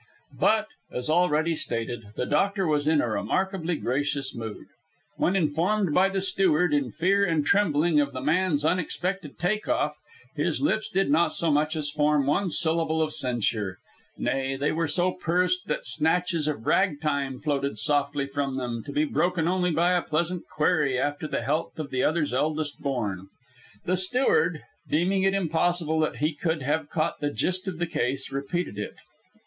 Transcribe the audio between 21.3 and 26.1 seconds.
health of the other's eldest born. The steward, deeming it impossible